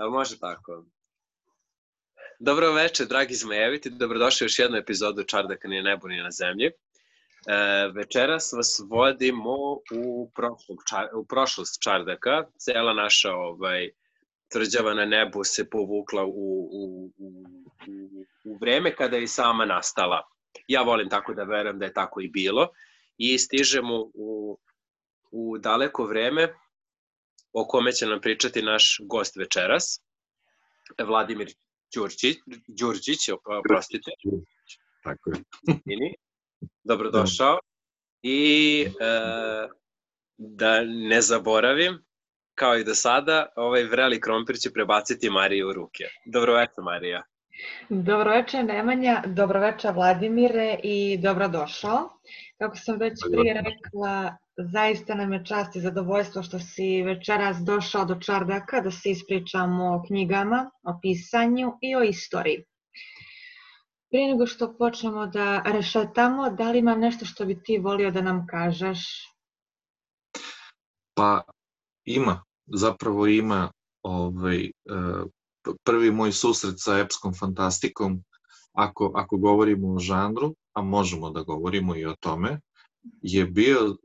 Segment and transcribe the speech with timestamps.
[0.00, 0.84] Evo, može tako.
[2.38, 3.90] Dobro večer, dragi zmejeviti.
[3.90, 6.66] Dobrodošli u još jednu epizodu Čardaka nije nebo ni na zemlji.
[6.66, 6.72] E,
[7.94, 9.56] večeras vas vodimo
[9.94, 10.78] u, prošlog,
[11.14, 12.44] u prošlost Čardaka.
[12.58, 13.90] Cela naša ovaj,
[14.52, 17.44] tvrđava na nebu se povukla u, u, u,
[17.88, 20.28] u, u vreme kada je sama nastala.
[20.68, 22.68] Ja volim tako da verujem da je tako i bilo.
[23.18, 24.58] I stižemo u,
[25.30, 26.54] u daleko vreme
[27.52, 30.00] o kome će nam pričati naš gost večeras,
[30.98, 31.48] Vladimir
[31.94, 32.36] Đurđić,
[32.68, 34.10] Đurđić, oprostite.
[35.04, 36.14] Tako je.
[36.84, 37.58] Dobrodošao.
[38.22, 39.68] I e,
[40.36, 41.98] da ne zaboravim,
[42.54, 46.04] kao i do sada, ovaj vreli krompir će prebaciti Mariju u ruke.
[46.26, 47.22] Dobroveče, Marija.
[47.88, 52.08] Dobroveče, Nemanja, dobroveče, Vladimire i dobrodošao.
[52.58, 54.36] Kako sam već prije rekla,
[54.72, 59.94] zaista nam je čast i zadovoljstvo što si večeras došao do Čardaka da se ispričamo
[59.94, 62.64] o knjigama, o pisanju i o istoriji.
[64.10, 68.20] Prije nego što počnemo da rešetamo, da li ima nešto što bi ti volio da
[68.20, 69.06] nam kažeš?
[71.14, 71.42] Pa
[72.04, 73.70] ima, zapravo ima
[74.02, 74.70] ovaj, e,
[75.84, 78.22] prvi moj susret sa epskom fantastikom,
[78.72, 82.60] ako, ako govorimo o žanru, a možemo da govorimo i o tome,
[83.22, 83.96] je bio e,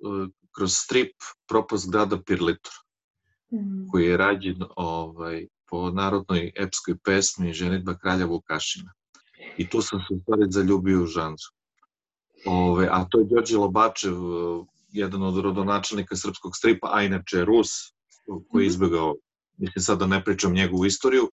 [0.55, 1.15] kroz strip
[1.47, 2.73] Propast grada Pirlitor,
[3.53, 3.87] mm.
[3.91, 8.93] koji je rađen ovaj, po narodnoj epskoj pesmi Ženitba kralja Vukašina.
[9.57, 11.51] I tu sam se u stvari zaljubio u žanru.
[12.45, 14.13] Ove, a to je Đorđe Lobačev,
[14.89, 17.69] jedan od rodonačelnika srpskog stripa, a inače Rus,
[18.51, 18.79] koji je mhm.
[19.57, 21.29] Mislim sad da ne pričam njegovu istoriju,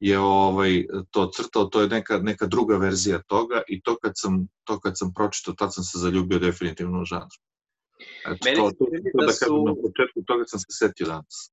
[0.00, 4.48] je ovaj to crtao, to je neka, neka druga verzija toga i to kad sam,
[4.64, 7.36] to kad sam pročitao, tad sam se zaljubio definitivno u žanru.
[8.26, 11.52] Eto, Meni to, to, to, da, da kažem na početku toga sam se setio danas.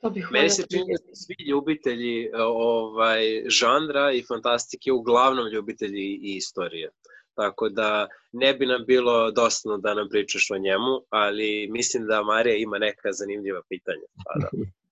[0.00, 6.04] To bih Meni se čini da su svi ljubitelji ovaj, žanra i fantastike uglavnom ljubitelji
[6.22, 6.90] i istorije.
[7.34, 12.22] Tako da ne bi nam bilo dosadno da nam pričaš o njemu, ali mislim da
[12.22, 14.06] Marija ima neka zanimljiva pitanja.
[14.24, 14.48] Pa da.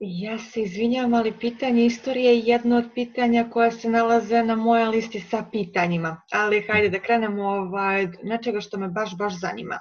[0.00, 4.88] Ja se izvinjam, ali pitanje istorije je jedno od pitanja koja se nalaze na moja
[4.88, 6.22] listi sa pitanjima.
[6.32, 9.78] Ali hajde da krenemo ovaj, nečega što me baš, baš zanima.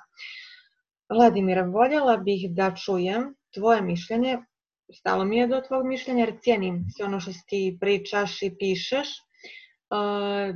[1.09, 4.37] Vladimira, voljela bih da čujem tvoje mišljenje,
[4.93, 9.09] stalo mi je do tvog mišljenja jer cijenim sve ono što ti pričaš i pišeš,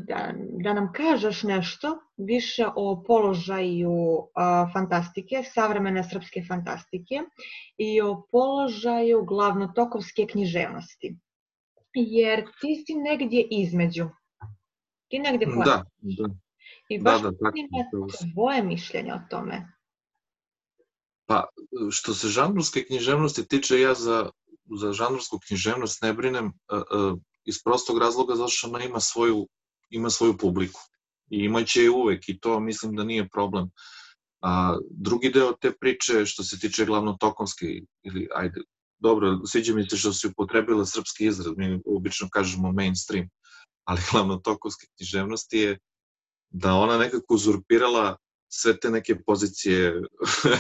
[0.08, 4.30] da, da nam kažeš nešto više o položaju
[4.74, 7.22] fantastike, savremene srpske fantastike
[7.78, 11.18] i o položaju glavnotokovske književnosti.
[11.94, 14.10] Jer ti si negdje između.
[15.08, 15.48] Ti negdje.
[15.66, 16.30] Da, da.
[16.90, 19.72] I baš da, da, tako, tvoje mišljenje o tome.
[21.26, 21.48] Pa,
[21.92, 24.30] što se žanrovske književnosti tiče, ja za,
[24.80, 26.52] za žanrovsku književnost ne brinem,
[27.50, 29.48] iz prostog razloga zato što ona ima svoju,
[29.90, 30.80] ima svoju publiku.
[31.32, 33.70] I imaće je uvek i to mislim da nije problem.
[34.42, 37.66] A, drugi deo te priče što se tiče glavno tokonske
[38.04, 38.62] ili ajde,
[39.00, 43.30] dobro, sviđa mi se što se upotrebila srpski izraz, mi obično kažemo mainstream,
[43.84, 45.78] ali glavno tokonske književnosti je
[46.50, 48.18] da ona nekako uzurpirala
[48.52, 50.02] sve te neke pozicije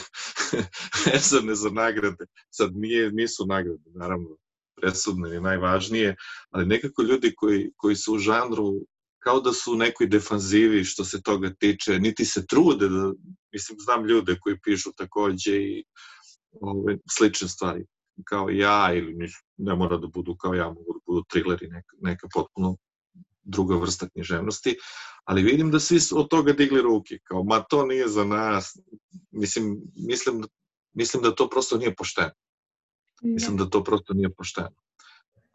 [1.05, 2.25] vezane za nagrade.
[2.49, 4.37] Sad nije, nisu nagrade, naravno,
[4.81, 6.15] presudne i najvažnije,
[6.49, 8.73] ali nekako ljudi koji, koji su u žanru
[9.23, 13.13] kao da su u nekoj defanzivi što se toga tiče, niti se trude da,
[13.53, 15.83] mislim, znam ljude koji pišu takođe i
[16.61, 17.85] ove, slične stvari,
[18.25, 22.27] kao ja ili ne mora da budu kao ja, mogu da budu trileri, neka, neka
[22.33, 22.77] potpuno
[23.43, 24.77] druga vrsta književnosti,
[25.23, 28.77] ali vidim da svi od toga digli ruke, kao ma to nije za nas,
[29.31, 30.43] mislim, mislim,
[30.93, 32.31] mislim da to prosto nije pošteno.
[33.21, 34.75] Mislim da to prosto nije pošteno.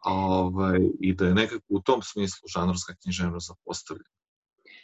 [0.05, 4.09] Ovaj, I da je nekako u tom smislu žanrovska književnost zapostavljena.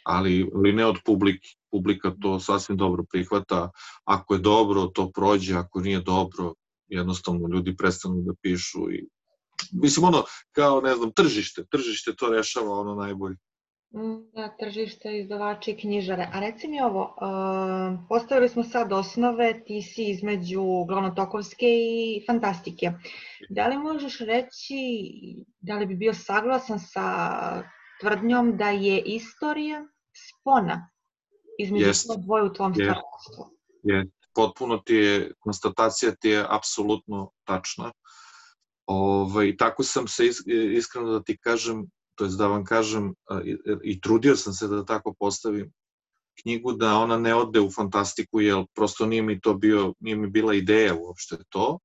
[0.04, 1.48] Ali, ali ne od publike.
[1.70, 3.70] Publika to sasvim dobro prihvata.
[4.04, 5.54] Ako je dobro, to prođe.
[5.54, 6.54] Ako nije dobro,
[6.88, 9.08] jednostavno ljudi prestanu da pišu i
[9.72, 13.36] mislim ono kao ne znam tržište, tržište to rešava ono najbolje.
[14.34, 16.28] Da, tržište, izdavači i knjižare.
[16.32, 22.92] A reci mi ovo, uh, postavili smo sad osnove, ti si između glavnotokovske i fantastike.
[23.50, 24.76] Da li možeš reći,
[25.60, 27.02] da li bi bio saglasan sa
[28.00, 29.84] tvrdnjom da je istorija
[30.28, 30.90] spona
[31.58, 32.06] između yes.
[32.06, 32.74] to dvoje u tvom yes.
[32.74, 33.58] stvarostvu?
[33.84, 34.10] Yes.
[34.34, 37.92] Potpuno ti je, konstatacija ti je apsolutno tačna.
[38.86, 40.24] Ovaj, tako sam se
[40.76, 41.90] iskreno da ti kažem
[42.22, 43.14] to jest da vam kažem,
[43.84, 45.72] i trudio sam se da tako postavim
[46.42, 50.30] knjigu, da ona ne ode u fantastiku, jer prosto nije mi to bio, nije mi
[50.30, 51.78] bila ideja uopšte to,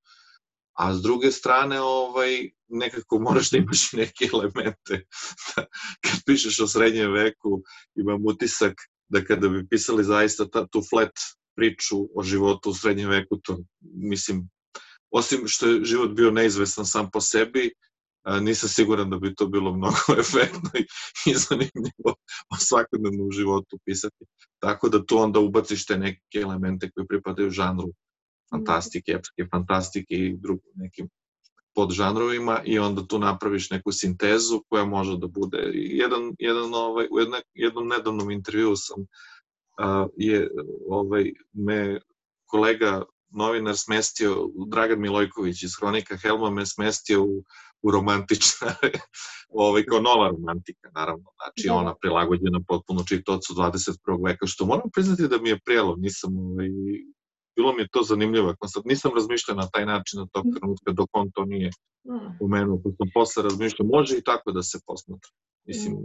[0.77, 5.05] a s druge strane ovaj, nekako moraš da imaš neke elemente.
[6.05, 7.61] Kad pišeš o srednjem veku,
[7.95, 8.73] imam utisak
[9.09, 11.13] da kada bi pisali zaista ta, tu flat
[11.55, 14.49] priču o životu u srednjem veku, to mislim,
[15.11, 17.71] osim što je život bio neizvesan sam po sebi,
[18.41, 20.69] nisam siguran da bi to bilo mnogo efektno
[21.25, 22.15] i zanimljivo
[22.53, 24.25] o svakodnevnom životu pisati.
[24.59, 27.87] Tako da tu onda ubaciš te neke elemente koji pripadaju žanru
[28.49, 31.09] fantastike, epske fantastike i drugim nekim
[31.75, 37.19] podžanrovima i onda tu napraviš neku sintezu koja može da bude jedan, jedan ovaj, u
[37.19, 40.49] jedna, jednom nedavnom intervju sam uh, je
[40.89, 41.99] ovaj, me
[42.45, 47.43] kolega novinar smestio, Dragan Milojković iz Hronika Helma me smestio u,
[47.81, 48.67] u romantična,
[49.65, 51.73] ovaj, kao nova romantika, naravno, znači da.
[51.73, 54.25] ona prilagođena potpuno čitocu 21.
[54.25, 56.69] veka, što moram priznati da mi je prijelo, nisam, ovaj,
[57.55, 60.55] bilo mi je to zanimljivo, sad nisam razmišljao na taj način na tog mhm.
[60.55, 61.69] trenutka dok on to nije
[62.41, 65.31] umenuo, pa sam posle razmišljao, može i tako da se posmatra,
[65.67, 65.95] mislim,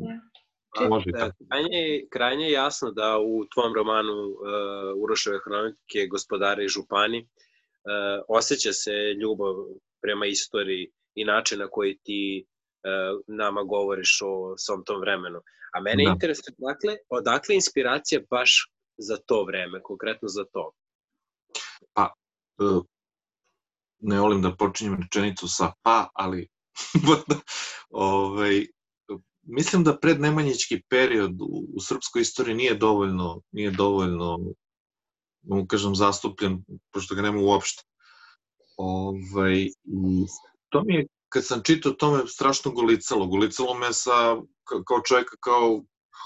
[0.75, 1.37] Pa, može i tako.
[1.51, 4.37] Krajnje, krajnje je jasno da u tvom romanu uh,
[5.03, 8.91] Uroševe hronike Gospodare i župani uh, osjeća se
[9.21, 9.55] ljubav
[10.03, 15.41] prema istoriji i način na koji ti uh, nama govoriš o svom tom vremenu.
[15.75, 16.11] A mene da.
[16.11, 20.73] interesuje, dakle, odakle inspiracija baš za to vreme, konkretno za to?
[21.95, 22.15] Pa,
[22.59, 22.85] uh,
[24.01, 26.49] ne volim da počinjem rečenicu sa pa, ali
[27.91, 28.67] ovaj,
[29.43, 34.39] mislim da prednemanjički period u, u srpskoj istoriji nije dovoljno, nije dovoljno,
[35.43, 37.83] da mu kažem, zastupljen, pošto ga nema uopšte.
[38.77, 39.69] Ovaj,
[40.73, 43.27] to mi je, kad sam čitao, to me strašno golicalo.
[43.27, 45.83] Golicalo me sa, kao čovjeka, kao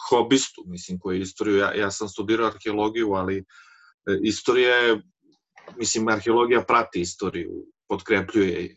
[0.09, 3.45] hobistu, mislim, koji je istoriju, ja, ja sam studirao arheologiju, ali e,
[4.23, 5.03] istorija je,
[5.77, 8.77] mislim, arheologija prati istoriju, podkrepljuje je.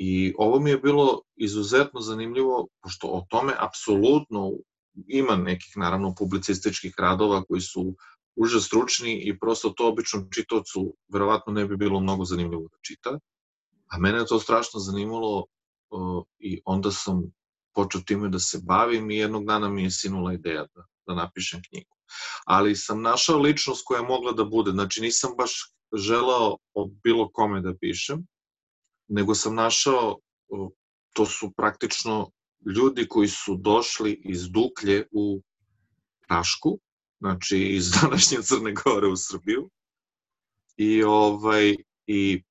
[0.00, 4.52] I ovo mi je bilo izuzetno zanimljivo, pošto o tome apsolutno
[5.06, 7.94] ima nekih, naravno, publicističkih radova koji su
[8.36, 13.18] užas stručni i prosto to običnom čitovcu verovatno ne bi bilo mnogo zanimljivo da čita.
[13.88, 15.46] A mene je to strašno zanimalo
[15.90, 17.22] uh, i onda sam
[17.74, 21.60] počeo time da se bavim i jednog dana mi je sinula ideja da, da napišem
[21.68, 21.96] knjigu.
[22.44, 27.30] Ali sam našao ličnost koja je mogla da bude, znači nisam baš želao o bilo
[27.32, 28.26] kome da pišem,
[29.08, 30.18] nego sam našao,
[31.12, 32.30] to su praktično
[32.76, 35.42] ljudi koji su došli iz Duklje u
[36.28, 36.78] Rašku,
[37.20, 39.70] znači iz današnje Crne Gore u Srbiju,
[40.76, 41.76] i, ovaj,
[42.06, 42.42] i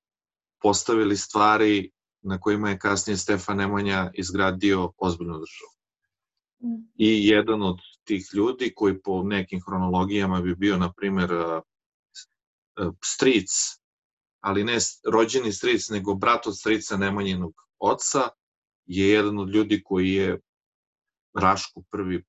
[0.60, 1.90] postavili stvari
[2.22, 5.72] na kojima je kasnije Stefan Nemanja izgradio ozbiljnu državu.
[6.94, 11.30] I jedan od tih ljudi koji po nekim hronologijama bi bio, na primer,
[13.04, 13.50] stric
[14.40, 14.78] ali ne
[15.12, 18.28] rođeni stric, nego brat od strica Nemanjinog oca,
[18.86, 20.40] je jedan od ljudi koji je
[21.34, 22.24] Rašku prvi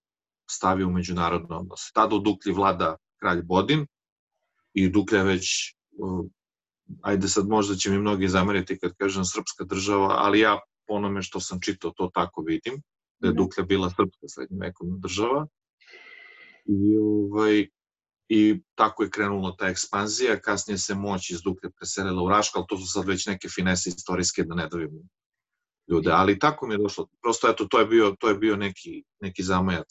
[0.50, 1.92] stavio u međunarodne odnose.
[1.94, 3.88] Tada u Duklji vlada kralj Bodin
[4.74, 5.76] i Duklja već,
[7.02, 11.22] ajde sad možda će mi mnogi zameriti kad kažem srpska država, ali ja po onome
[11.22, 12.82] što sam čitao to tako vidim,
[13.20, 13.38] da je mhm.
[13.38, 15.48] Duklja bila srpska srednjevekovna država.
[16.66, 17.68] I, ovaj,
[18.30, 22.66] i tako je krenula ta ekspanzija, kasnije se moć iz Duklje preselila u Raška, ali
[22.70, 25.02] to su sad već neke finese istorijske da ne davimo
[25.90, 29.04] ljude, ali tako mi je došlo, prosto eto, to je bio, to je bio neki,
[29.20, 29.88] neki zamajac,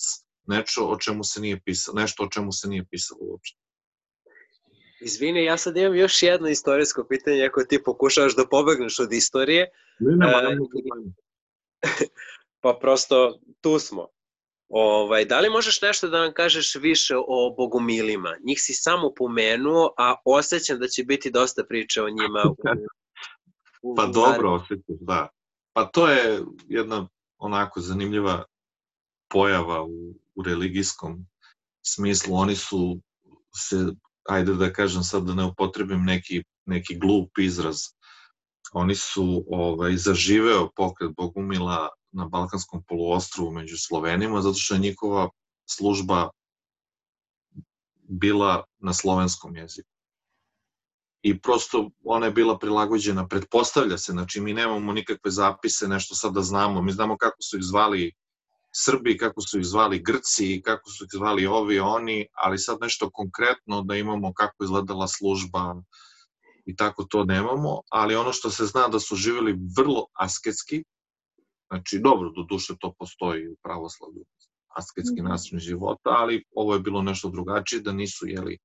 [0.47, 3.59] nešto o čemu se nije pisalo, nešto o čemu se nije pisalo uopšte.
[5.01, 9.71] Izvini, ja sad imam još jedno istorijsko pitanje, ako ti pokušavaš da pobegneš od istorije.
[9.99, 11.13] Ne, ne, ne, ne,
[12.63, 14.09] pa prosto tu smo.
[14.69, 18.37] Ovaj, da li možeš nešto da nam kažeš više o bogumilima?
[18.45, 22.45] Njih si samo pomenuo, a osjećam da će biti dosta priče o njima.
[22.49, 22.57] U,
[23.93, 25.29] u pa dobro osjećam, da.
[25.73, 28.45] Pa to je jedna onako zanimljiva
[29.29, 31.27] pojava u, u religijskom
[31.83, 32.37] smislu.
[32.37, 33.01] Oni su
[33.55, 33.77] se,
[34.29, 37.77] ajde da kažem sad da ne upotrebim neki, neki glup izraz,
[38.73, 45.29] oni su ovaj, zaživeo pokret Bogumila na Balkanskom poluostrovu među Slovenima, zato što je njihova
[45.71, 46.31] služba
[48.09, 49.89] bila na slovenskom jeziku.
[51.23, 56.33] I prosto ona je bila prilagođena, pretpostavlja se, znači mi nemamo nikakve zapise, nešto sad
[56.33, 58.13] da znamo, mi znamo kako su ih zvali
[58.75, 63.11] Srbi, kako su ih zvali Grci, kako su ih zvali ovi, oni, ali sad nešto
[63.11, 65.83] konkretno da imamo kako izgledala služba
[66.67, 70.85] i tako to nemamo, ali ono što se zna da su živjeli vrlo asketski,
[71.69, 74.25] Znači, dobro, do duše to postoji u pravoslavlju,
[74.77, 75.29] asketski mhm.
[75.29, 78.59] način života, ali ovo je bilo nešto drugačije, da nisu jeli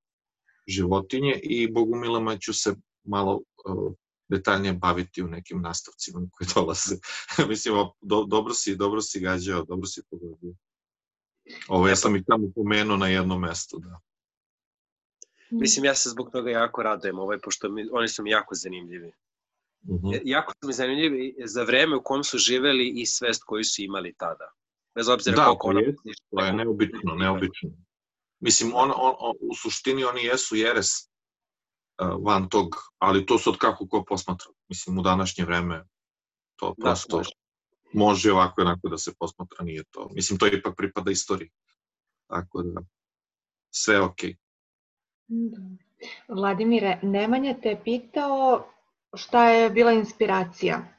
[0.68, 3.94] životinje i bogumilama ću se malo uh,
[4.38, 6.96] detaljnije baviti u nekim nastavcima koji dolaze.
[7.50, 10.56] Mislim, do, dobro si, dobro si gađao, dobro si pogodio.
[11.68, 14.00] Ovo ja sam ih tamo pomenuo na jednom mestu, da.
[15.52, 19.12] Mislim, ja se zbog toga jako radujem, ovaj, pošto mi, oni su mi jako zanimljivi.
[19.88, 20.08] Uh mhm.
[20.08, 20.22] -huh.
[20.24, 24.14] Jako su mi zanimljivi za vreme u kom su živeli i svest koju su imali
[24.18, 24.52] tada.
[24.96, 25.82] Bez obzira da, koliko ono...
[25.82, 27.70] Da, to je neobično, neobično.
[28.40, 30.88] Mislim, on, on, on, u suštini oni jesu jeres
[31.98, 34.52] van tog, ali to se od kako ko posmatra.
[34.70, 35.84] Mislim, u današnje vreme
[36.56, 37.24] to da, prosto da,
[37.94, 40.10] može ovako i onako da se posmatra, nije to.
[40.12, 41.50] Mislim, to ipak pripada istoriji.
[42.28, 42.82] Tako da,
[43.70, 44.30] sve je okej.
[44.30, 44.38] Okay.
[45.28, 45.58] Da.
[46.28, 48.68] Vladimire, Nemanja te je pitao
[49.14, 50.94] šta je bila inspiracija.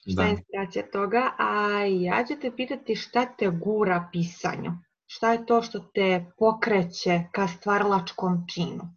[0.00, 0.22] Šta da.
[0.22, 4.72] je inspiracija toga, a ja ću te pitati šta te gura pisanju.
[5.06, 8.96] Šta je to što te pokreće ka stvarlačkom činu?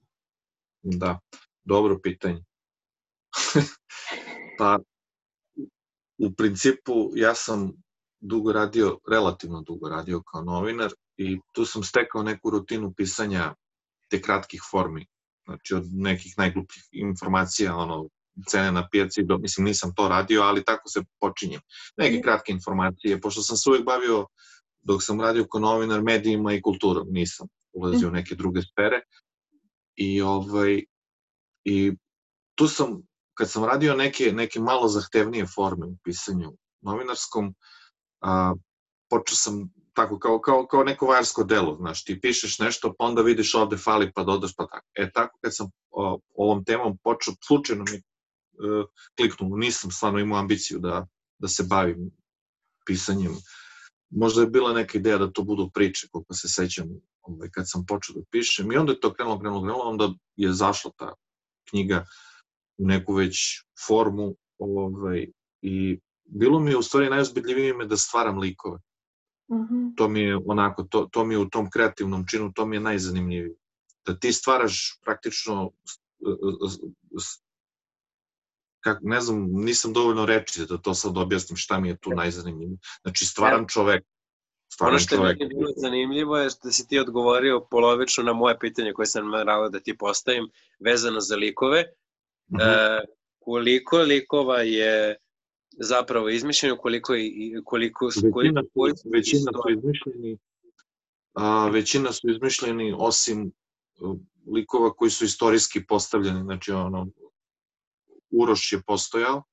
[0.85, 1.19] Da,
[1.63, 2.43] dobro pitanje.
[4.57, 4.79] pa,
[6.17, 7.71] u principu, ja sam
[8.19, 13.53] dugo radio, relativno dugo radio kao novinar i tu sam stekao neku rutinu pisanja
[14.09, 15.05] te kratkih formi,
[15.45, 18.09] znači od nekih najglupljih informacija, ono,
[18.47, 21.59] cene na pijaci, do, mislim nisam to radio, ali tako se počinje.
[21.97, 24.27] Neke kratke informacije, pošto sam se uvek bavio,
[24.81, 29.01] dok sam radio kao novinar, medijima i kulturom, nisam ulazio u neke druge sfere.
[29.95, 30.83] I, ovaj,
[31.63, 31.93] i
[32.55, 33.01] tu sam,
[33.33, 37.55] kad sam radio neke, neke malo zahtevnije forme u pisanju novinarskom,
[38.21, 38.53] a,
[39.09, 43.21] počeo sam tako kao, kao, kao neko vajarsko delo, znaš, ti pišeš nešto, pa onda
[43.21, 44.87] vidiš ovde fali, pa dodaš, pa tako.
[44.93, 48.01] E, tako kad sam o, ovom temom počeo, slučajno mi e,
[49.17, 52.11] kliknuo, nisam stvarno imao ambiciju da, da se bavim
[52.85, 53.35] pisanjem.
[54.09, 56.87] Možda je bila neka ideja da to budu priče, koliko se sećam
[57.25, 58.71] ovaj, kad sam počeo da pišem.
[58.71, 61.13] I onda je to krenulo, krenulo, krenulo, onda je zašla ta
[61.69, 62.05] knjiga
[62.77, 65.27] u neku već formu ovaj,
[65.61, 68.79] i bilo mi je u stvari najozbiljljivije da stvaram likove.
[69.49, 69.95] -hmm.
[69.95, 72.79] To mi je onako, to, to mi je u tom kreativnom činu, to mi je
[72.79, 73.55] najzanimljivije.
[74.05, 75.71] Da ti stvaraš praktično
[78.79, 82.77] kak, ne znam, nisam dovoljno reči da to sad objasnim šta mi je tu najzanimljivije.
[83.01, 84.03] Znači, stvaram čovek.
[84.79, 85.39] Ono što čovek.
[85.39, 89.29] mi je bilo zanimljivo je da si ti odgovorio polovično na moje pitanje koje sam
[89.29, 91.81] naravao da ti postavim vezano za likove.
[91.81, 93.01] Mm -hmm.
[93.01, 93.05] e,
[93.39, 95.15] koliko likova je
[95.79, 100.37] zapravo izmišljeno, koliko, i, koliko, većina, koliko su, većina su izmišljeni,
[101.33, 103.51] a, većina su izmišljeni osim
[104.53, 107.07] likova koji su istorijski postavljeni, znači ono,
[108.31, 109.43] Uroš je postojao,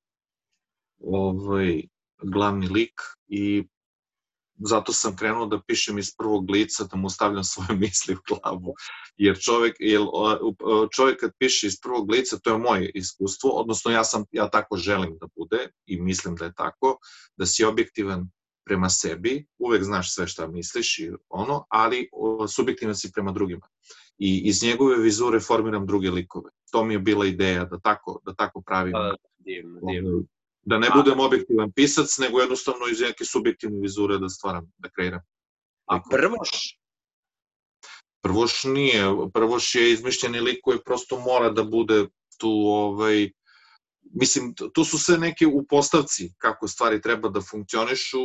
[0.99, 1.83] ovaj,
[2.23, 3.63] glavni lik i
[4.55, 8.73] zato sam krenuo da pišem iz prvog lica, da mu stavljam svoje misli u glavu.
[9.17, 10.01] Jer čovek, jer
[10.95, 14.77] čovek kad piše iz prvog lica, to je moje iskustvo, odnosno ja, sam, ja tako
[14.77, 16.97] želim da bude i mislim da je tako,
[17.37, 18.29] da si objektivan
[18.65, 22.09] prema sebi, uvek znaš sve šta misliš i ono, ali
[22.49, 23.67] subjektivan si prema drugima.
[24.17, 26.49] I iz njegove vizure formiram druge likove.
[26.71, 28.91] To mi je bila ideja da tako, da tako pravim.
[28.91, 30.23] Pa, divno, divno.
[30.65, 35.21] Da ne budem objektivan pisac, nego jednostavno iz neke subjektivne vizure da stvaram, da kreiram.
[35.85, 36.77] A prvoš?
[38.21, 39.03] Prvoš nije.
[39.33, 43.31] Prvoš je izmišljeni lik koji prosto mora da bude tu, ovaj,
[44.13, 48.23] mislim, tu su sve neke upostavci kako stvari treba da funkcionišu,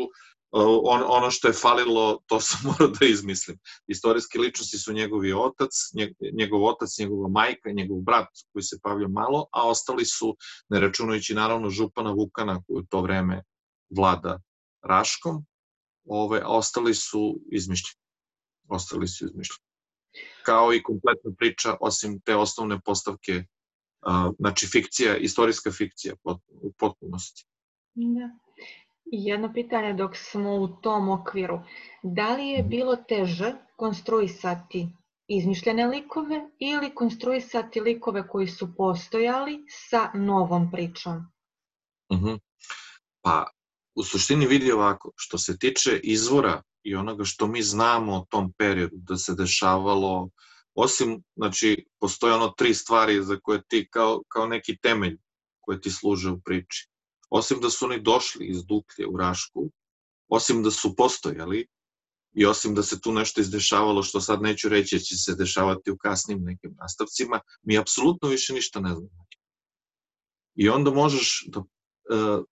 [0.51, 3.59] on, ono što je falilo, to sam morao da izmislim.
[3.87, 5.71] Istorijske ličnosti su njegovi otac,
[6.33, 10.37] njegov otac, njegova majka, njegov brat koji se pavlja malo, a ostali su,
[10.69, 13.43] ne računajući naravno župana Vukana koji u to vreme
[13.97, 14.41] vlada
[14.83, 15.47] Raškom,
[16.05, 18.01] ove, ostali su izmišljeni.
[18.69, 19.69] Ostali su izmišljeni.
[20.43, 23.45] Kao i kompletna priča, osim te osnovne postavke,
[24.39, 26.15] znači fikcija, istorijska fikcija
[26.49, 27.47] u potpunosti.
[27.95, 28.48] Da.
[29.13, 31.61] Jedno pitanje dok smo u tom okviru.
[32.03, 34.89] Da li je bilo teže konstruisati
[35.29, 41.17] izmišljene likove ili konstruisati likove koji su postojali sa novom pričom?
[42.09, 42.27] Uh mhm.
[42.27, 42.39] -huh.
[43.23, 43.47] Pa,
[43.95, 48.53] u suštini vidi ovako, što se tiče izvora i onoga što mi znamo o tom
[48.53, 50.31] periodu da se dešavalo,
[50.75, 55.19] osim, znači, postoje ono tri stvari za koje ti kao, kao neki temelj
[55.61, 56.89] koje ti služe u priči
[57.31, 59.71] osim da su oni došli iz Duklje u Rašku,
[60.29, 61.67] osim da su postojali
[62.35, 65.91] i osim da se tu nešto izdešavalo što sad neću reći da će se dešavati
[65.91, 69.27] u kasnim nekim nastavcima, mi apsolutno više ništa ne znamo.
[70.55, 72.43] I onda možeš da, e,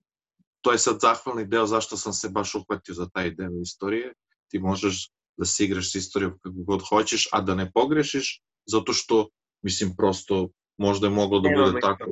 [0.61, 4.13] to je sad zahvalni deo zašto sam se baš uhvatio za taj deo istorije,
[4.49, 8.93] ti možeš da se igraš s istorijom kako god hoćeš, a da ne pogrešiš, zato
[8.93, 9.29] što,
[9.63, 12.05] mislim, prosto možda je moglo da bude tako.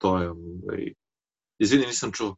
[0.00, 0.92] To je, ovaj,
[1.58, 2.36] izvini, nisam čuo.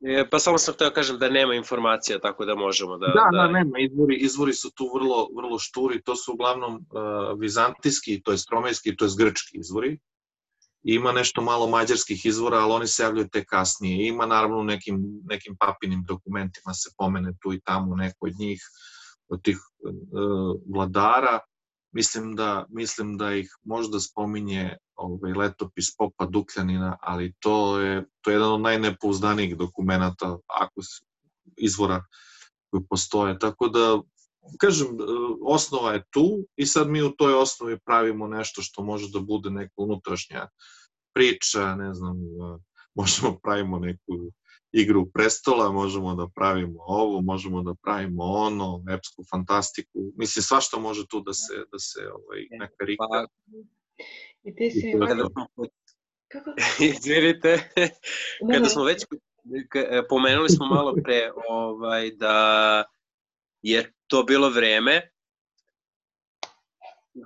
[0.00, 3.06] E, pa samo sam htio da kažem da nema informacija, tako da možemo da...
[3.06, 8.22] Da, da, nema, izvori, izvori su tu vrlo, vrlo šturi, to su uglavnom uh, vizantijski,
[8.22, 9.98] to je stromejski, to je grčki izvori.
[10.82, 14.08] Ima nešto malo mađarskih izvora, ali oni se javljaju te kasnije.
[14.08, 18.60] Ima naravno nekim, nekim papinim dokumentima se pomene tu i tamo neko od njih,
[19.28, 21.38] od tih uh, vladara.
[21.92, 28.30] Mislim da, mislim da ih možda spominje ovaj, letopis Popa Dukljanina, ali to je, to
[28.30, 31.04] je jedan od najnepouzdanijih dokumenta ako se,
[31.56, 32.04] izvora
[32.70, 33.38] koji postoje.
[33.38, 34.00] Tako da,
[34.60, 34.88] kažem,
[35.42, 39.50] osnova je tu i sad mi u toj osnovi pravimo nešto što može da bude
[39.50, 40.48] neka unutrašnja
[41.14, 42.16] priča, ne znam,
[42.94, 44.32] možemo pravimo neku
[44.72, 49.98] igru prestola, možemo da pravimo ovo, možemo da pravimo ono, epsku fantastiku.
[50.16, 53.04] Mislim, svašta može tu da se, da se ovaj, E, neka rika.
[53.08, 53.26] Pa,
[54.46, 54.92] I ti si.
[56.28, 56.50] Kako?
[56.80, 57.70] izvinite,
[58.52, 59.02] kada smo već
[59.74, 62.84] e, pomenuli smo malo pre ovaj da
[63.62, 65.10] je to bilo vreme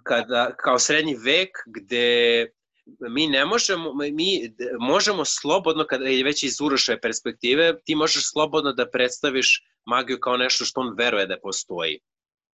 [0.03, 2.47] kada kao srednji vek gde
[2.87, 8.73] mi ne možemo mi možemo slobodno kada je već iz Uroševe perspektive ti možeš slobodno
[8.73, 12.01] da predstaviš magiju kao nešto što on veruje da postoji.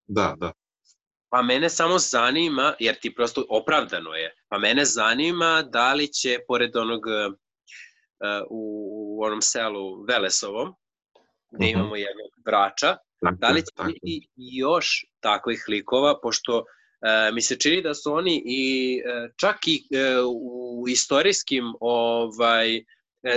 [0.07, 0.53] Da, da.
[1.31, 6.39] Pa mene samo zanima, jer ti prosto opravdano je, pa mene zanima da li će,
[6.49, 7.35] pored onog uh,
[8.51, 10.75] u, u onom selu Velesovom,
[11.51, 11.77] gde Mhm.
[11.79, 13.89] imamo jednog brača, Tako, da li će tako.
[13.91, 16.65] biti još takvih likova, pošto uh,
[17.35, 18.65] mi se čini da su oni i
[19.01, 20.27] uh, čak i uh,
[20.81, 22.85] u istorijskim ovaj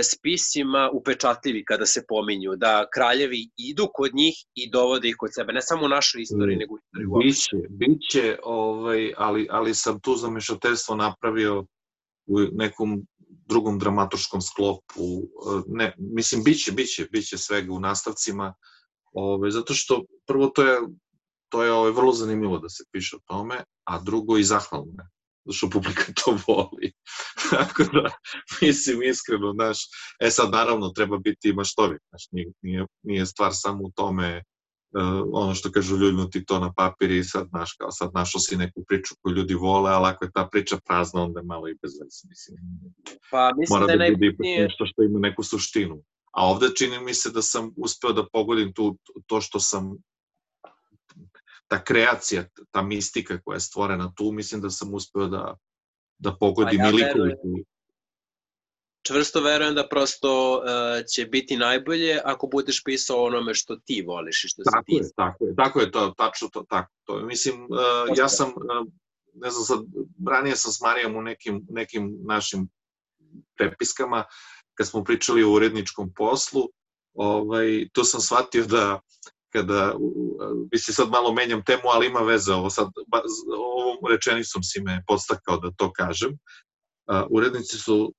[0.02, 5.52] spisima upečatljivi kada se pominju, da kraljevi idu kod njih i dovode ih kod sebe,
[5.52, 7.56] ne samo u našoj istoriji, Mm, nego u istoriji uopšte.
[7.56, 11.64] Biće, biće, ovaj, ali, ali sam tu zamešateljstvo napravio
[12.26, 13.06] u nekom
[13.48, 15.02] drugom dramaturškom sklopu.
[15.02, 18.54] e, Ne, mislim, biće, biće, biće svega u nastavcima,
[19.12, 20.78] ovaj, zato što prvo to je,
[21.48, 25.08] to je ovaj, vrlo zanimljivo da se piše o tome, a drugo i zahvalno je,
[25.50, 26.92] zato što publika to voli.
[27.50, 28.10] Tako da,
[28.62, 29.78] mislim, iskreno, znaš,
[30.20, 32.22] e sad, naravno, treba biti maštovit, znaš,
[32.62, 37.24] nije, nije, stvar samo u tome uh, ono što kažu ljuljnuti to na papir i
[37.24, 40.48] sad, znaš, kao sad našao si neku priču koju ljudi vole, ali ako je ta
[40.52, 42.58] priča prazna, onda je malo i bez veze, mislim.
[43.30, 46.02] Pa mislim Mora da je da ipak najbitnije, nešto što ima neku suštinu.
[46.32, 49.96] A ovde čini mi se da sam uspeo da pogodim tu, to što sam
[51.70, 55.56] ta kreacija, ta mistika koja je stvorena tu, mislim da sam uspeo da,
[56.18, 57.64] da pogodim Pa ja i likovi
[59.02, 60.62] čvrsto verujem da prosto uh,
[61.14, 64.94] će biti najbolje ako budeš pisao onome što ti voliš i što si Tako ti.
[64.94, 66.92] je, tako je, tako je to, tačno to, tako.
[67.04, 67.24] To, je.
[67.24, 68.86] mislim, uh, ja sam, uh,
[69.34, 69.78] ne znam sad,
[70.28, 72.68] ranije sam s Marijom u nekim, nekim našim
[73.56, 74.24] prepiskama,
[74.74, 76.68] kad smo pričali o uredničkom poslu,
[77.14, 79.00] ovaj, tu sam shvatio da
[79.52, 79.94] kada,
[80.72, 83.22] mislim sad malo menjam temu, ali ima veze ovo sad, ba,
[83.56, 86.38] ovom rečenicom si me podstakao da to kažem.
[87.30, 88.14] Urednici su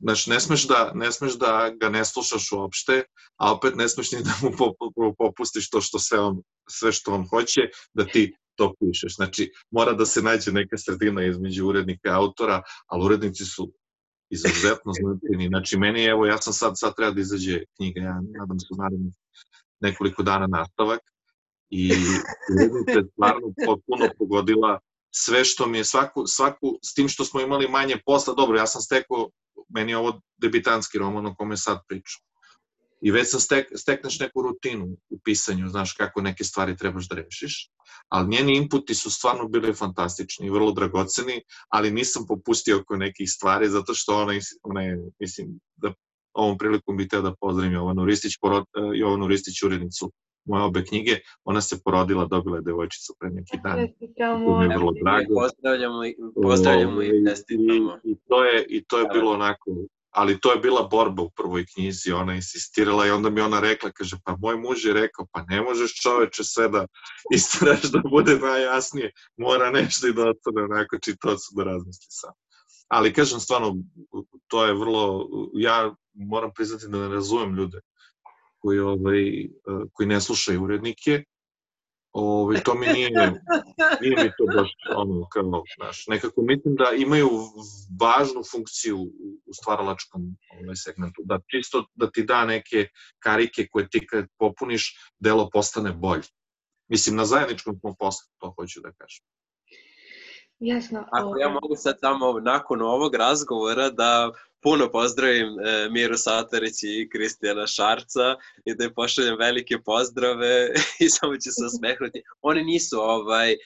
[0.00, 3.04] znači ne smeš da ne smeš da ga ne slušaš uopšte,
[3.36, 6.92] a opet ne smeš ni da mu po- po- popustiš to što sve on sve
[6.92, 7.60] što on hoće
[7.94, 9.14] da ti to pišeš.
[9.14, 13.72] Znači mora da se nađe neka sredina između urednika i autora, ali urednici su
[14.30, 15.48] izuzetno značajni.
[15.48, 19.14] Znači meni evo ja sam sad sad treba da izađe knjiga, ja nadam se narednih
[19.82, 21.00] nekoliko dana nastavak
[21.70, 21.92] i
[22.54, 24.78] urednica je stvarno potpuno pogodila
[25.14, 28.66] sve što mi je svaku, svaku, s tim što smo imali manje posla, dobro, ja
[28.66, 29.30] sam stekao,
[29.68, 32.22] meni je ovo debitanski roman o kome sad pričam.
[33.02, 37.14] I već sam stek, stekneš neku rutinu u pisanju, znaš kako neke stvari trebaš da
[37.14, 37.70] rešiš,
[38.08, 43.30] ali njeni inputi su stvarno bili fantastični i vrlo dragoceni, ali nisam popustio oko nekih
[43.30, 45.94] stvari, zato što ona, ona je, mislim, da
[46.34, 50.12] ovom prilikom bih teo da pozdravim Jovanu Ristić, porod, eh, Jovanu Ristić, urednicu
[50.44, 53.86] moje obe knjige, ona se porodila, dobila je devojčicu pre neki dan.
[53.86, 54.58] Čestitamo.
[54.58, 55.34] Mi je vrlo drago.
[55.34, 57.98] Pozdravljamo, i- pozdravljamo Ovaj, i čestitamo.
[58.04, 59.70] I, i, to je, I to je bilo onako,
[60.10, 63.90] ali to je bila borba u prvoj knjizi, ona insistirala i onda mi ona rekla,
[63.90, 66.86] kaže, pa moj muž je rekao, pa ne možeš čoveče sve da
[67.34, 72.32] istaraš da bude najjasnije, mora nešto i da ostane onako čitaocu da razmisli sam.
[72.88, 73.76] Ali kažem, stvarno,
[74.46, 77.80] to je vrlo, ja moram priznati da ne razumem ljude
[78.58, 79.48] koji, ovaj,
[79.92, 81.24] koji ne slušaju urednike,
[82.12, 83.10] ovaj, to mi nije,
[84.00, 87.28] nije mi to baš ono kao, znaš, nekako mislim da imaju
[88.00, 88.98] važnu funkciju
[89.46, 94.96] u stvaralačkom ovaj, segmentu, da čisto da ti da neke karike koje ti kad popuniš,
[95.18, 96.28] delo postane bolje.
[96.88, 99.24] Mislim, na zajedničkom smo poslu, to hoću da kažem.
[100.62, 101.04] Jasno.
[101.10, 107.08] Ako ja mogu sad samo nakon ovog razgovora da puno pozdravim e, Miru Satarić i
[107.12, 110.68] Kristijana Šarca i da je pošaljem velike pozdrave
[111.04, 112.22] i samo ću se osmehnuti.
[112.42, 113.56] Oni nisu ovaj, e,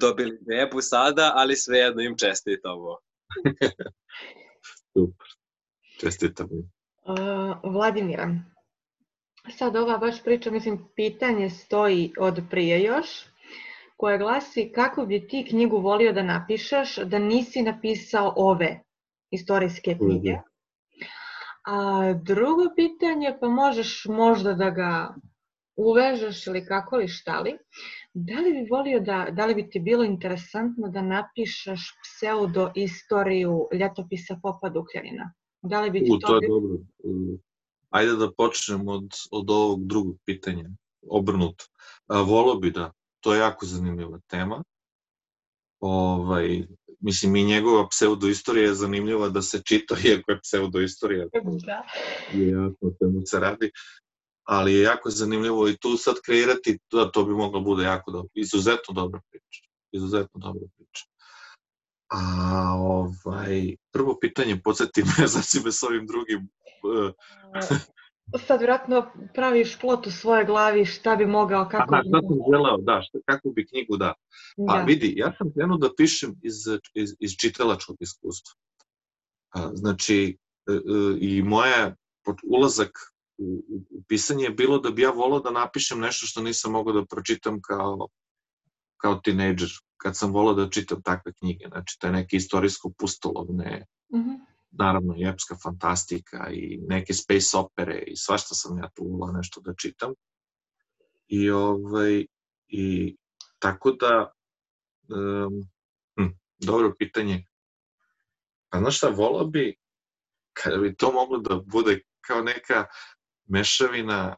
[0.00, 2.96] dobili bebu sada, ali svejedno im čestitamo.
[4.92, 5.26] Super.
[6.00, 6.48] Čestitam.
[7.06, 8.34] Uh, Vladimira,
[9.58, 13.06] sad ova baš priča, mislim, pitanje stoji od prije još,
[13.96, 18.80] koja glasi kako bi ti knjigu volio da napišeš da nisi napisao ove
[19.30, 20.38] istorijske knjige.
[21.66, 25.14] A drugo pitanje, pa možeš možda da ga
[25.76, 27.58] uvežeš ili kako li šta li,
[28.14, 33.68] da li bi volio da, da li bi ti bilo interesantno da napišeš pseudo istoriju
[33.72, 35.32] ljetopisa Popa Dukljanina?
[35.62, 36.78] Da li bi ti U, to je dobro.
[37.90, 40.70] Ajde da počnemo od, od ovog drugog pitanja,
[41.08, 41.64] obrnuto.
[42.08, 42.92] Volo bi da,
[43.24, 44.62] to je jako zanimljiva tema.
[45.80, 46.66] Ovaj,
[47.00, 51.26] mislim, i njegova pseudoistorija je zanimljiva da se čita, iako je pseudoistorija.
[51.66, 51.82] Da.
[52.32, 53.70] Je jasno čemu se radi.
[54.46, 58.28] Ali je jako zanimljivo i tu sad kreirati, da to bi moglo bude jako dobro.
[58.34, 59.68] Izuzetno dobra priča.
[59.92, 61.04] Izuzetno dobra priča.
[62.08, 62.20] A
[62.78, 66.48] ovaj, prvo pitanje, podsjeti me, za si me s ovim drugim.
[68.46, 72.08] Sad vjerojatno praviš plot u svoje glavi šta bi mogao, kako Aha, bi...
[72.08, 74.14] šta sam želeo, da, šta, kako bi knjigu da.
[74.68, 74.84] Pa da.
[74.84, 76.54] vidi, ja sam krenuo da pišem iz,
[76.94, 78.54] iz, iz čitalačkog iskustva.
[79.54, 80.78] A, znači, e, e,
[81.20, 81.94] i moja
[82.44, 82.90] ulazak
[83.38, 86.92] u, u pisanje je bilo da bi ja volao da napišem nešto što nisam mogao
[86.92, 88.08] da pročitam kao,
[88.96, 91.64] kao tinejdžer, kad sam volao da čitam takve knjige.
[91.68, 97.56] Znači, to je neke istorijsko pustolovne, mm -hmm naravno i epska fantastika i neke space
[97.56, 100.12] opere i svašta sam ja tu volao nešto da čitam.
[101.26, 102.26] I, ovaj,
[102.68, 103.16] i
[103.58, 104.32] tako da,
[105.08, 105.68] um,
[106.18, 107.44] hm, dobro pitanje.
[108.70, 109.76] Pa znaš šta, volao bi,
[110.52, 112.86] kada bi to moglo da bude kao neka
[113.48, 114.36] mešavina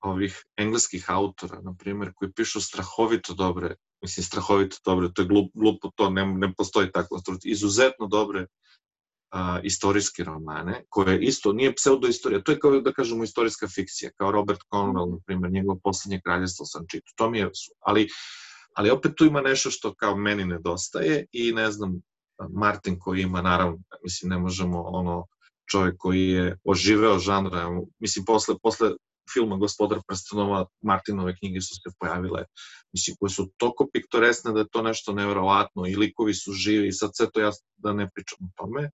[0.00, 5.50] ovih engleskih autora, na primjer, koji pišu strahovito dobre, mislim strahovito dobre, to je glup,
[5.54, 8.46] glupo to, ne, ne postoji tako, izuzetno dobre
[9.30, 14.30] a, istorijske romane, koje isto nije pseudoistorija, to je kao da kažemo istorijska fikcija, kao
[14.32, 18.08] Robert Conwell, na primjer, njegovo poslednje kraljevstvo sam čitao, to mi je, ali,
[18.74, 22.00] ali opet tu ima nešto što kao meni nedostaje i ne znam,
[22.50, 25.26] Martin koji ima, naravno, mislim, ne možemo ono,
[25.70, 28.90] čovjek koji je oživeo žanra, mislim, posle, posle
[29.32, 32.44] filma Gospodar prstenova, Martinove knjige su se pojavile,
[32.92, 36.92] mislim, koje su toliko piktoresne da je to nešto nevjerovatno i likovi su živi i
[36.92, 38.90] sad sve to ja da ne pričam o tome.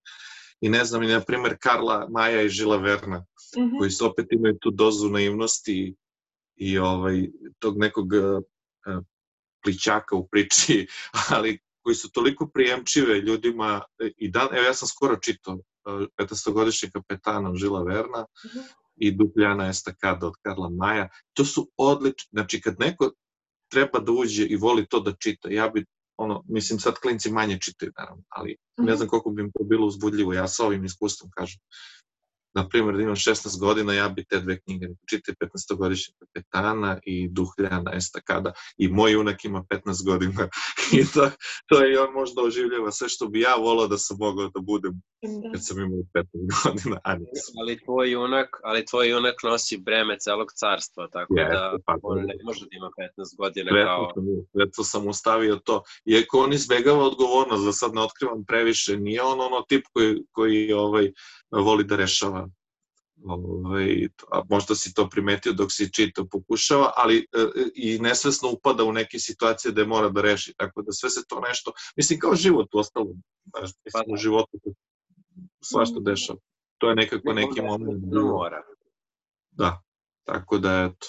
[0.61, 3.79] I ne znam, i na primer Karla Maja i Žila Verna, mm -hmm.
[3.79, 5.97] koji su opet imaju tu dozu naivnosti
[6.57, 9.03] i ovaj, tog nekog uh,
[9.65, 10.87] plićaka u priči,
[11.35, 13.83] ali koji su toliko prijemčive ljudima
[14.17, 15.59] i dan, evo ja sam skoro čitao
[16.19, 21.09] 15-godišnjeg kapetana Žila Verna, mm -hmm i Dupljana estakada od Karla Maja.
[21.33, 23.11] To su odlični, znači kad neko
[23.71, 25.85] treba da uđe i voli to da čita, ja bi,
[26.17, 28.97] ono, mislim sad klinci manje čitaju naravno, ali ne mhm.
[28.97, 31.61] znam koliko bi im to bilo uzbudljivo, ja sa ovim iskustvom kažem
[32.55, 37.29] na primjer, da imam 16 godina, ja bi te dve knjige čitaj 15-godišnjeg kapetana i
[37.29, 40.49] Duhljana estakada i moj unak ima 15 godina
[41.01, 41.31] i to,
[41.67, 44.93] to je on možda oživljava sve što bi ja volao da sam mogao da budem
[45.23, 45.51] da.
[45.53, 46.25] kad sam imao 15
[46.65, 47.55] godina, a nisam.
[47.61, 52.19] Ali tvoj unak, ali tvoj unak nosi breme celog carstva, tako yes, da pa, on
[52.19, 54.13] ne može da ima 15 godina kao...
[54.15, 55.83] Sam, sretno sam ustavio to.
[56.05, 60.73] Iako on izbegava odgovornost, da sad ne otkrivam previše, nije on ono tip koji, koji
[60.73, 61.13] ovaj,
[61.61, 62.49] voli da rešava
[63.25, 68.85] ovaj, a možda si to primetio dok si čitao, pokušava, ali e, i nesvesno upada
[68.85, 72.35] u neke situacije da mora da reši, tako da sve se to nešto, mislim kao
[72.35, 74.13] život u ostalom, znaš, pa, da.
[74.13, 74.59] u životu
[75.61, 76.39] svašta dešava.
[76.79, 78.05] To je nekako ne, neki moment.
[78.05, 78.63] Da mora.
[79.51, 79.83] Da,
[80.25, 81.07] tako da eto.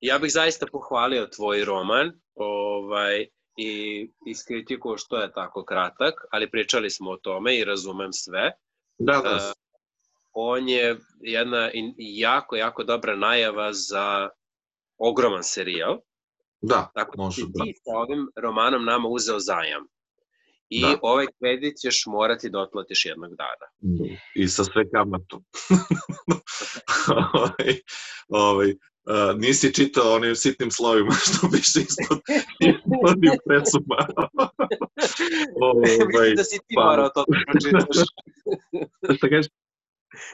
[0.00, 6.90] Ja bih zaista pohvalio tvoj roman, ovaj, i iskritikuo što je tako kratak, ali pričali
[6.90, 8.52] smo o tome i razumem sve.
[8.98, 9.34] Da, da.
[9.34, 9.52] Uh,
[10.32, 14.28] on je jedna jako, jako dobra najava za
[14.98, 15.98] ogroman serijal.
[16.60, 17.42] Da, Tako može.
[17.48, 19.86] Da ti sa ovim romanom nama uzeo zajam.
[20.68, 20.98] I da.
[21.02, 23.66] ovaj kredit ćeš morati da otplatiš jednog dana.
[24.34, 25.44] I sa sve kamatom.
[27.34, 27.74] ovaj,
[28.28, 28.74] ovaj,
[29.06, 32.18] Uh, nisi čitao onim sitnim slovima što piše ispod,
[32.60, 33.96] ispod presuma.
[35.68, 36.84] ovaj, Mislim da si ti pa...
[36.84, 38.06] morao to da pročitaš.
[39.16, 39.46] Šta kažeš?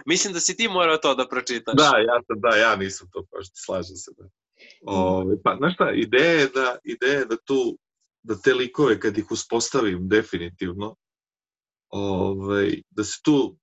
[0.07, 1.75] Mislim da si ti morao to da pročitaš.
[1.77, 4.11] Da, ja sam, da, ja nisam to pročitao, slažem se.
[4.19, 4.25] Da.
[4.83, 7.79] Ove, ovaj, pa, znaš šta, ideja je da, ideja je da tu,
[8.23, 10.97] da te likove kad ih uspostavim definitivno,
[11.89, 13.57] ovaj, da se tu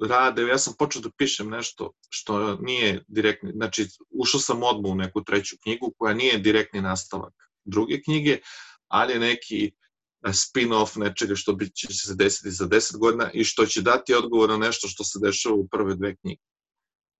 [0.00, 4.94] rade, ja sam počeo da pišem nešto što nije direktni, znači ušao sam odmah u
[4.94, 8.38] neku treću knjigu koja nije direktni nastavak druge knjige,
[8.88, 9.72] ali je neki
[10.32, 14.50] spin-off nečega što bi će se desiti za 10 godina i što će dati odgovor
[14.50, 16.40] na nešto što se dešava u prve dve knjige.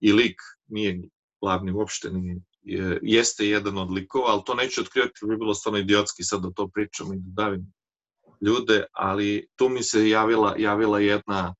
[0.00, 1.02] I lik nije
[1.40, 5.78] glavni, uopšte nije, je, jeste jedan od likova, ali to neću otkrivati, bi bilo stvarno
[5.78, 7.72] idiotski sad da to pričam i da davim
[8.40, 11.54] ljude, ali tu mi se javila, javila jedna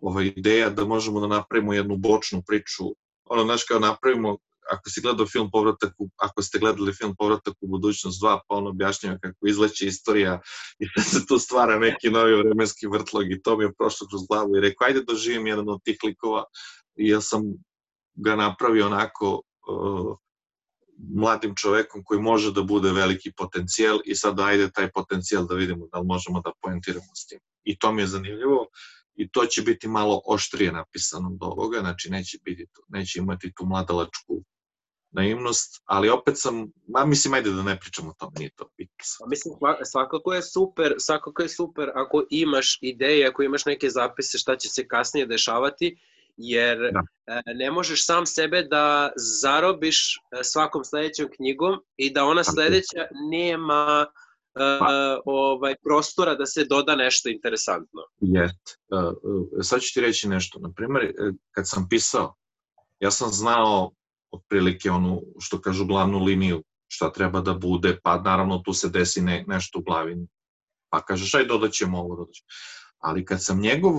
[0.00, 2.84] ova ideja da možemo da napravimo jednu bočnu priču,
[3.24, 4.36] ono, znaš, kao napravimo
[4.70, 8.54] ako si gledao film Povratak u, ako ste gledali film Povratak u budućnost 2, pa
[8.54, 10.40] on objašnjava kako izleće istorija
[10.78, 14.22] i da se tu stvara neki novi vremenski vrtlog i to mi je prošlo kroz
[14.28, 16.44] glavu i rekao, ajde doživim da jedan od tih likova
[16.96, 17.42] i ja sam
[18.14, 20.16] ga napravio onako uh,
[21.16, 25.86] mladim čovekom koji može da bude veliki potencijal i sad ajde taj potencijal da vidimo
[25.92, 27.38] da li možemo da poentiramo s tim.
[27.64, 28.66] I to mi je zanimljivo
[29.16, 33.64] i to će biti malo oštrije napisano od ovoga, znači neće, biti, neće imati tu
[33.66, 34.42] mladalačku
[35.10, 39.26] naivnost, ali opet sam, ma mislim, ajde da ne pričamo o tom, nije to bitno.
[39.28, 44.56] Mislim, svakako je super, svakako je super ako imaš ideje, ako imaš neke zapise šta
[44.56, 45.96] će se kasnije dešavati,
[46.36, 47.02] jer da.
[47.26, 53.06] E, ne možeš sam sebe da zarobiš e, svakom sledećom knjigom i da ona sledeća
[53.30, 54.06] nema
[54.56, 55.20] pa.
[55.24, 58.00] ovaj prostora da se doda nešto interesantno.
[58.20, 58.78] Jest.
[59.62, 60.58] Sad ću ti reći nešto.
[60.58, 61.12] Na primer,
[61.50, 62.34] kad sam pisao,
[63.00, 63.90] ja sam znao
[64.30, 69.22] otprilike onu, što kažu, glavnu liniju, šta treba da bude, pa naravno tu se desi
[69.22, 70.16] ne, nešto u glavi.
[70.90, 72.46] Pa kažeš, aj dodat ćemo ovo, dodat ćemo.
[72.98, 73.92] Ali kad sam njegov,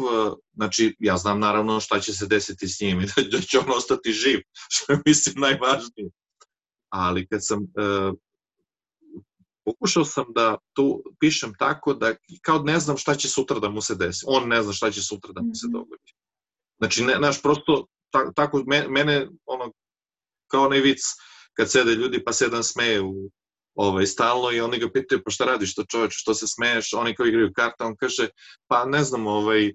[0.54, 4.12] znači ja znam naravno šta će se desiti s njim i da će on ostati
[4.12, 4.40] živ,
[4.70, 6.10] što je mislim najvažnije.
[6.90, 8.12] Ali kad sam, e,
[9.68, 13.82] pokušao sam da to pišem tako da kao ne znam šta će sutra da mu
[13.82, 14.26] se desi.
[14.28, 15.74] On ne zna šta će sutra da mu se mhm.
[15.74, 16.12] dogodi.
[16.80, 19.72] Znači, ne, naš, prosto, ta, tako, mene, ono,
[20.48, 21.02] kao onaj vic
[21.54, 23.30] kad sede ljudi pa se jedan smeje u,
[23.76, 27.16] ovaj, stalno i oni ga pitaju pa šta radiš to čoveče, što se smeješ, oni
[27.16, 28.30] koji igraju karta, on kaže
[28.68, 29.74] pa ne znam, ovaj,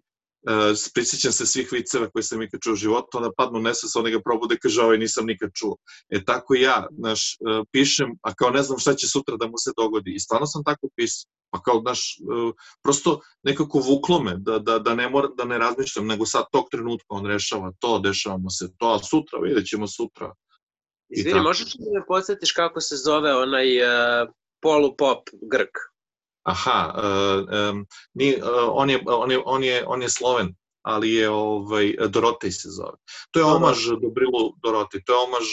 [0.50, 4.10] uh, prisjećam se svih viceva koje sam ikad čuo u životu, onda padnu nesves, oni
[4.10, 5.76] ga probude, kaže ovaj nisam nikad čuo.
[6.08, 9.58] E tako ja, znaš, uh, pišem, a kao ne znam šta će sutra da mu
[9.58, 10.14] se dogodi.
[10.14, 11.30] I stvarno sam tako pisao.
[11.50, 15.58] Pa kao, znaš, uh, prosto nekako vuklo me da, da, da, ne mora, da ne
[15.58, 19.86] razmišljam, nego sad tog trenutka on rešava to, dešavamo se to, a sutra, vidjet ćemo
[19.86, 20.32] sutra
[21.14, 24.28] Izvini, možeš li me podsjetiš kako se zove onaj uh,
[24.62, 25.91] polupop Grk?
[26.42, 26.78] Aha,
[27.70, 31.94] um, ni, uh, on, je, on, je, on, je, on je Sloven, ali je ovaj,
[32.08, 32.98] Dorotej se zove.
[33.30, 35.48] To je omaž Dobrilu Dorotej, to je omaž,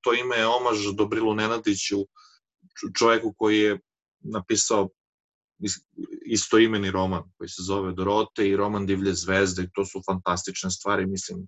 [0.00, 2.00] to ime je omaž Dobrilu Nenadiću,
[2.98, 3.80] čoveku koji je
[4.20, 4.88] napisao
[6.26, 11.06] istoimeni roman koji se zove Dorote i roman Divlje zvezde i to su fantastične stvari,
[11.06, 11.46] mislim,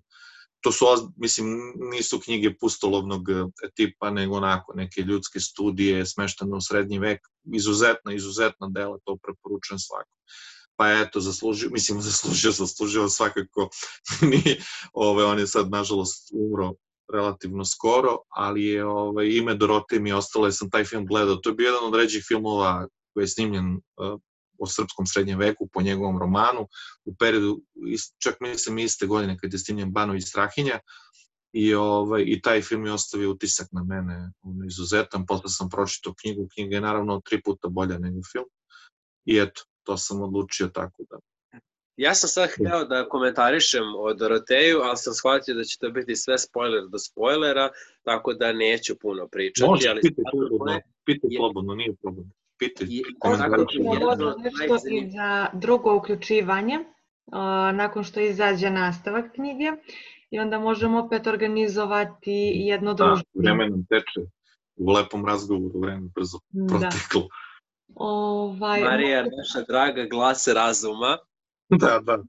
[0.63, 0.85] to su,
[1.17, 3.33] mislim, nisu knjige pustolovnog e,
[3.75, 7.19] tipa, nego onako neke ljudske studije smeštene u srednji vek,
[7.55, 10.17] izuzetna, izuzetna dela, to preporučujem svakom.
[10.75, 13.69] Pa eto, zaslužio, mislim, zaslužio, zaslužio svakako,
[14.31, 16.73] nije, ove, on je sad, nažalost, umro
[17.13, 21.55] relativno skoro, ali je ove, ime Dorote mi ostalo, sam taj film gledao, to je
[21.55, 24.19] bio jedan od ređih filmova koji je snimljen uh,
[24.63, 26.67] o srpskom srednjem veku po njegovom romanu
[27.05, 27.61] u periodu,
[28.23, 30.79] čak mislim iste godine kad je snimljen Banovi Strahinja
[31.53, 36.13] i, ovaj, i taj film je ostavio utisak na mene on, izuzetan, posle sam pročitao
[36.21, 38.49] knjigu, knjiga je naravno tri puta bolja nego film
[39.25, 41.17] i eto, to sam odlučio tako da.
[41.97, 46.15] Ja sam sad hteo da komentarišem o Doroteju, ali sam shvatio da će to biti
[46.15, 47.69] sve spoiler do spoilera,
[48.03, 49.69] tako da neću puno pričati.
[49.69, 52.31] Može, ali pitaj slobodno, pitaj slobodno, nije problem
[52.63, 52.87] pitaj.
[54.43, 56.79] Nešto i za drugo uključivanje,
[57.73, 59.71] nakon što izađe nastavak knjige,
[60.33, 63.23] i onda možemo opet organizovati jedno da, druženje.
[63.33, 64.29] Da, vreme nam teče
[64.75, 66.67] u lepom razgovoru, vreme brzo da.
[66.67, 67.21] proteklo.
[67.21, 67.27] Da.
[67.95, 71.17] Ovaj, Marija, naša draga glas razuma.
[71.69, 72.23] Da, da.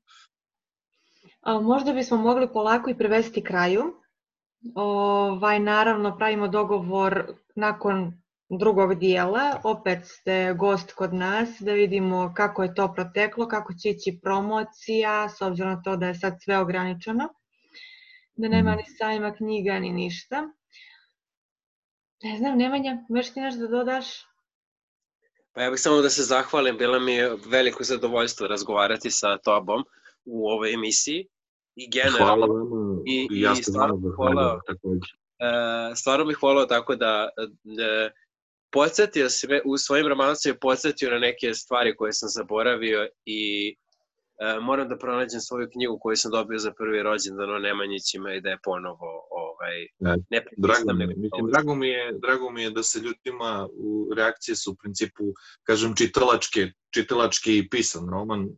[1.40, 3.82] A, možda bismo mogli polako i prevesti kraju.
[4.74, 8.12] Ovaj, naravno, pravimo dogovor nakon
[8.48, 9.60] drugog dijela.
[9.64, 15.28] Opet ste gost kod nas da vidimo kako je to proteklo, kako će ići promocija,
[15.28, 17.28] s obzirom na to da je sad sve ograničeno,
[18.36, 18.78] da nema mhm.
[18.78, 20.48] ni sajma knjiga ni ništa.
[22.22, 24.06] Ne znam, Nemanja, možeš ti nešto da dodaš?
[25.52, 29.84] Pa ja bih samo da se zahvalim, bilo mi je veliko zadovoljstvo razgovarati sa tobom
[30.24, 31.26] u ovoj emisiji
[31.76, 32.46] i generalno.
[32.46, 34.60] Hvala vam, i, ja i stvarno bih volao,
[35.38, 37.28] e, stvarno bih volao tako da,
[37.62, 38.10] da
[38.74, 44.88] podsjetio se, u svojim romancima podsjetio na neke stvari koje sam zaboravio i e, moram
[44.88, 48.58] da pronađem svoju knjigu koju sam dobio za prvi rođendan o Nemanjićima i da je
[48.64, 52.82] ponovo ovaj, Ne, ne Drago mi, je, mislim, drago, mi je, drago mi je da
[52.82, 55.24] se ljudima u reakcije su u principu,
[55.62, 58.42] kažem, čitalačke, čitalački i pisan roman.
[58.42, 58.48] e,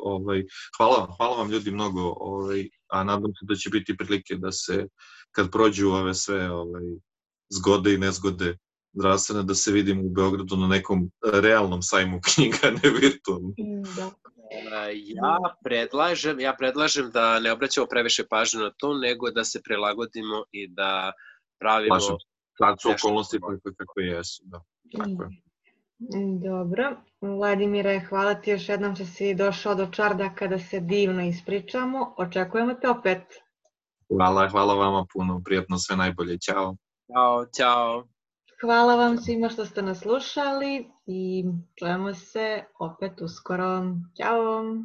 [0.00, 0.44] Ovaj,
[0.76, 4.86] hvala, hvala vam ljudi mnogo, ovaj, a nadam se da će biti prilike da se,
[5.32, 6.82] kad prođu ove sve ovaj,
[7.50, 8.56] zgode i nezgode
[8.92, 13.54] zdravstvene, da se vidimo u Beogradu na nekom realnom sajmu knjiga, ne virtualnom.
[13.96, 14.10] Da.
[14.50, 19.62] E, Ja predlažem, ja predlažem da ne obraćamo previše pažnje na to, nego da se
[19.62, 21.12] prilagodimo i da
[21.58, 22.00] pravimo...
[22.00, 22.12] Se.
[22.58, 24.42] Sad su okolnosti kakve, kakve jesu.
[24.44, 24.60] Da.
[24.98, 25.28] Tako je.
[26.42, 26.96] Dobro.
[27.20, 32.14] Vladimire, hvala ti još jednom što si došao do Čardaka da se divno ispričamo.
[32.18, 33.22] Očekujemo te opet.
[34.16, 36.76] Hvala, hvala vama puno, prijatno, sve najbolje, ćao.
[37.12, 38.08] Ćao, ćao.
[38.60, 41.44] Hvala vam svima što ste nas slušali i
[41.78, 43.82] čujemo se opet uskoro.
[44.16, 44.84] Ćao!